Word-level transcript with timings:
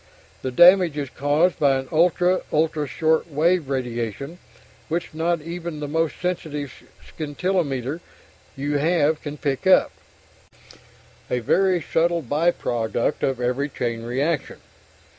The 0.41 0.49
damage 0.49 0.97
is 0.97 1.11
caused 1.11 1.59
by 1.59 1.75
an 1.77 1.87
ultra 1.91 2.41
ultra 2.51 2.87
short 2.87 3.29
wave 3.29 3.69
radiation 3.69 4.39
which 4.89 5.13
not 5.13 5.43
even 5.43 5.79
the 5.79 5.87
most 5.87 6.19
sensitive 6.19 6.73
scintillometer 7.15 7.99
you 8.55 8.79
have 8.79 9.21
can 9.21 9.37
pick 9.37 9.67
up, 9.67 9.91
a 11.29 11.37
very 11.37 11.79
subtle 11.83 12.23
by 12.23 12.49
product 12.49 13.21
of 13.21 13.39
every 13.39 13.69
chain 13.69 14.01
reaction. 14.01 14.59